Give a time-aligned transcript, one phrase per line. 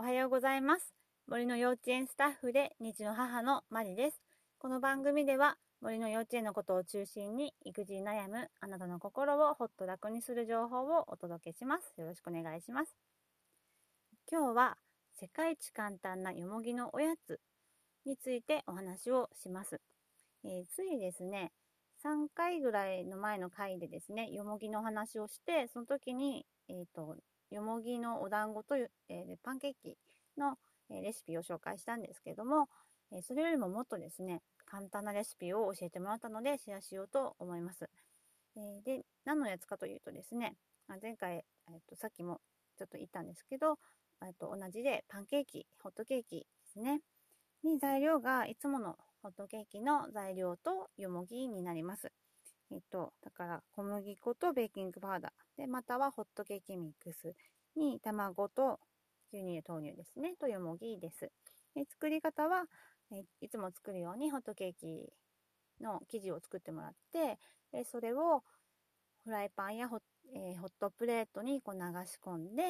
[0.00, 0.94] おはようございます。
[1.26, 4.20] 森の幼稚園スタッフで2児の母のマリです。
[4.60, 12.00] この番組では森の幼稚園のことを中心に育児に悩むあなたの心をほっと楽にする情報をお届けします。
[12.00, 12.94] よろしくお願いします。
[14.30, 14.76] 今日は
[15.20, 17.40] 世界一簡単なよもぎのおやつ
[18.06, 19.80] についてお話をします。
[20.44, 21.50] えーついですね、
[22.04, 27.16] 3回ぐらいの前の回でですね、よもぎの話をして、その時に、えっ、と、
[27.50, 29.96] よもぎのお団子という、えーパンケーキ
[30.36, 30.56] の、
[30.90, 32.68] えレシピを紹介したんですけども、
[33.10, 37.88] えそれよりももっとですね、簡単なレシピを教えてもらったのでシェアしようと思います。
[38.56, 40.56] えで、何のやつかというとですね、
[40.88, 42.40] あ前回、えーと、さっきも
[42.78, 43.78] ちょっと言ったんですけど、
[44.24, 47.00] えっと同じでパンケーキ、ホットケーキですね。
[47.64, 52.12] に材料がいつものホットケーキの材料とよもぎになります。
[52.70, 55.47] えっと、だから小麦粉とベーキングパウダー。
[55.58, 57.34] で、またはホットケーキミックス
[57.76, 58.78] に卵と
[59.32, 60.34] 牛乳豆乳ですね。
[60.40, 61.30] とよもぎです。
[61.74, 62.64] で作り方は、
[63.12, 65.12] えいつも作るようにホットケーキ
[65.80, 67.38] の生地を作ってもらって、
[67.72, 68.42] でそれを
[69.24, 69.98] フライパンやホ,、
[70.34, 72.62] えーホットプレートにこう流し込んで、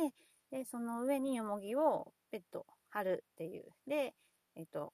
[0.51, 3.65] で、その上によもぎをペット貼るっていう。
[3.87, 4.15] で、
[4.57, 4.93] えっ、と、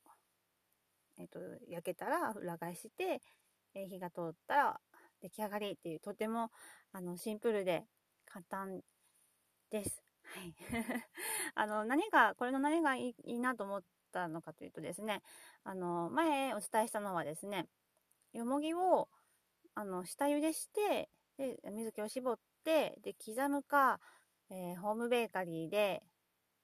[1.17, 1.39] えっ、と、
[1.69, 3.21] 焼けたら裏返して、
[3.75, 4.81] えー火が通ったら
[5.25, 6.51] 出来上がりっていう、とても、
[6.93, 7.85] あの、シンプルで
[8.27, 8.83] 簡単
[9.71, 10.03] です。
[10.23, 10.55] はい。
[11.55, 15.23] あの、何が、これの何がいいなと思ったのかというとですね、
[15.65, 17.67] あの、前お伝えしたのはですね、
[18.33, 19.09] よもぎを、
[19.75, 24.01] あの、下茹でして、で、水気を絞って、で、刻むか、
[24.51, 26.03] えーホームベーカリーで、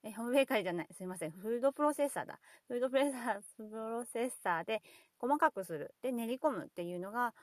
[0.03, 2.41] え、ホームベーカリーじゃない、すいません、フードプロセッサーだ。
[2.69, 4.83] フードプロセッサー、プロセッサーで
[5.19, 5.95] 細かくする。
[6.03, 7.35] で、練り込むっていうのが、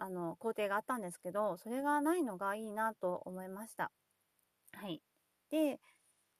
[0.00, 3.92] あの、工程があったんですけど、それがないのがいいなと思いました。
[4.72, 5.02] はい。
[5.50, 5.80] で、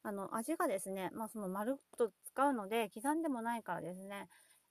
[0.02, 4.28] あの、味がですね、まあ、その丸っと使うので、刻んでもないからですね、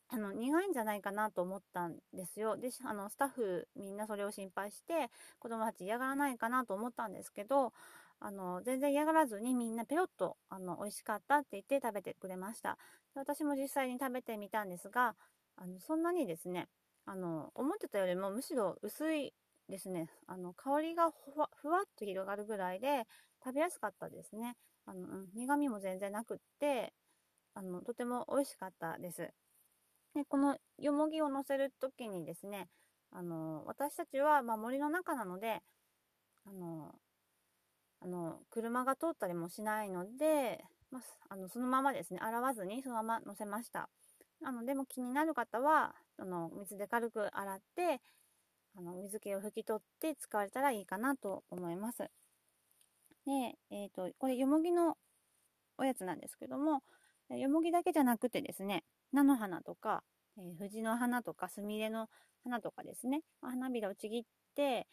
[0.10, 2.58] あの、苦いんじゃないかなと思ったんですよ。
[2.58, 5.10] で、あの、スタッフみんなそれを心配して、
[5.40, 7.74] 子供たち嫌がらないかなと思ったんですけど、
[8.20, 12.78] あの、全然嫌がらずにみんなペロッと、あの、美味しかったって言って食べてくれました。
[13.14, 15.16] 私も実際に食べてみたんですが、
[15.58, 16.68] あの、そんなにですね、
[17.06, 19.34] あの、思ってたよりもむしろ薄い
[19.68, 23.04] ですね、あの、香りがふわふわっと広がるぐらいで、
[23.44, 24.56] 食べやすかったですね。
[24.86, 26.94] あの、うん苦味も全然なくって、
[27.56, 29.32] あの、とても美味しかったです。
[30.16, 32.70] で、このよもぎを乗せるときにですね、
[33.12, 35.62] あの、私たちは、まあ、森の中なので、
[36.46, 36.94] あの、
[38.02, 43.90] あの、車が通ったりもしないので、まあ、あのそのままですね、洗わずにそのまま乗せました。
[44.44, 48.02] あの、でも気になる方は、あの、水で軽く洗って、
[48.76, 52.10] あの、水気を拭き取って使われたらいいかなと思います。
[53.26, 54.98] で、えっ、と、これ、よもぎの
[55.78, 56.84] おやつなんですけども、
[57.30, 58.84] よもぎだけじゃなくてですね、
[59.14, 60.04] 菜の花とか、
[60.38, 62.10] えー藤の花とか、すみれの
[62.44, 64.24] 花とかですね、花びらをちぎっ
[64.56, 64.88] て、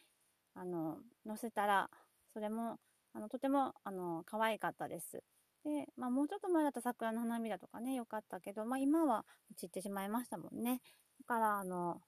[0.55, 1.89] あの、乗せたら、
[2.33, 2.77] それも、
[3.13, 5.23] あの、とても、あの、可愛かったです。
[5.63, 9.25] で、まあ、もうちょっと前だった桜の花びらとかね、良かったけど、まあ、今は
[9.57, 10.81] 散ってしまいましたもんね。
[11.19, 12.01] だから、あの、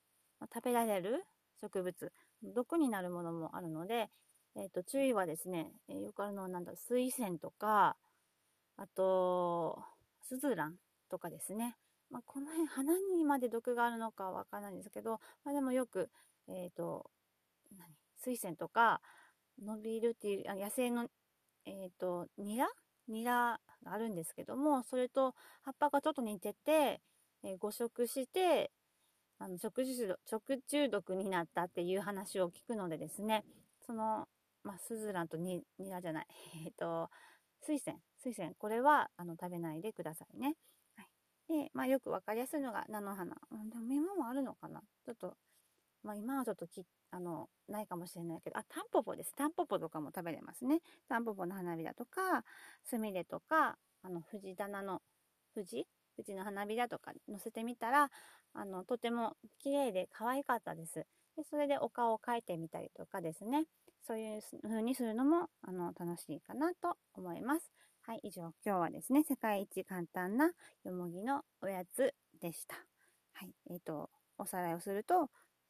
[0.54, 1.24] 食べられる
[1.62, 2.12] 植物、
[2.44, 4.10] 毒になるものもあるので、
[4.56, 7.98] えっ、と、注意はですね、えーよくあるのはなんだ、水仙とか、
[8.78, 9.84] あと、
[10.22, 10.76] スズラン
[11.10, 11.76] とかですね。
[12.10, 16.10] まあ、この辺、花にまで毒があるのかわからないんですけど、まあ、でもよく、
[16.48, 17.12] えっ、と、
[17.78, 17.88] 何？
[18.18, 19.02] 水仙とか、
[19.62, 21.08] 伸びるっていう、野生の、
[21.66, 22.68] えっ、と、ニラ
[23.10, 27.02] ニラがあるんですけども、それと葉っぱがちょっと似てて、
[27.44, 28.72] えー誤食して、
[29.40, 33.46] あの食中毒食中毒になったっていう話を聞くのでですね、
[33.86, 34.28] その、
[34.64, 36.28] まあ、スズランとニニラじゃない、
[36.66, 37.10] えっ、と、
[37.62, 40.56] 水仙、水仙、これはあの食べないでくださいね。
[40.96, 41.08] はい。
[41.66, 43.38] で、まあ、よくわかりやすいのが菜の花。
[43.52, 44.82] うんでも今もあるのかな？
[45.06, 45.38] ちょっと、
[46.04, 49.34] まあ、今はちょっとき、あの、ないかもしれないけど、あ、タンポポです。
[49.36, 50.80] タンポポとかも食べれますね。
[51.08, 52.44] タンポポの花びらとか、
[52.84, 55.02] スミレとか、あの、藤棚の、
[55.54, 55.88] 藤？
[56.16, 58.10] 藤の花びらとか乗せてみたら、
[58.54, 61.06] あの、とても綺麗で可愛かったです。
[61.38, 63.66] で、それでお顔を描いてみたりとかですね。
[64.06, 67.72] そういう風にするのも、あの、楽しいかなと思います。
[68.02, 70.52] はい、以上、今日はですね、世界一簡単な
[70.84, 72.76] よもぎのおやつでした。
[73.34, 75.30] はい、えっ、と、おさらいをすると、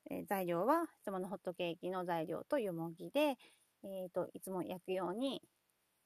[0.10, 3.38] えー材料は、いつものホットケーキの材料とよもぎで、
[3.84, 5.42] えっ、と、いつも焼くように、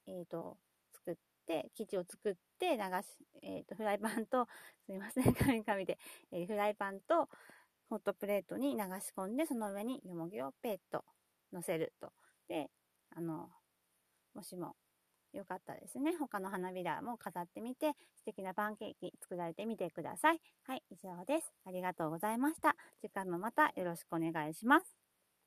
[0.08, 0.58] えっ、と、
[0.96, 1.16] 作っ
[1.48, 4.48] て、生地を作って流し、えっ、と、フライパンと、
[4.86, 5.98] すいません、 紙紙で、
[6.32, 7.30] えーフライパンと
[7.90, 11.06] ホットプレートに流し込んで、その上によもぎをペッと
[11.54, 12.12] 乗せると。
[12.48, 12.70] で、
[13.12, 13.50] あの、
[14.36, 14.76] もしも、
[15.34, 16.16] よかったですね。
[16.18, 20.40] 他の花びらも飾ってみて、素敵なパンケーキ作られてみてください。
[20.64, 21.54] はい、以上です。
[21.66, 22.76] ありがとうございました。
[23.02, 25.03] 次回もまたよろしくお願いします。